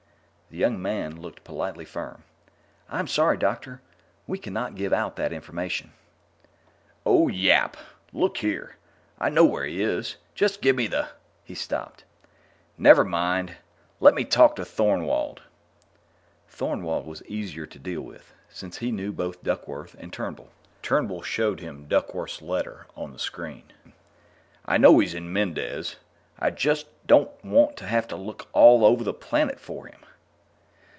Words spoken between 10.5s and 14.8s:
give me" He stopped. "Never mind. Let me talk to